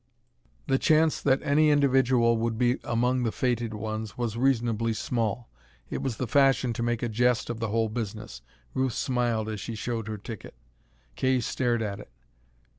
[0.65, 5.47] The chance that any individual would be among the fated ones was reasonably small.
[5.91, 8.41] It was the fashion to make a jest of the whole business.
[8.73, 10.55] Ruth smiled as she showed her ticket.
[11.15, 12.09] Kay stared at it.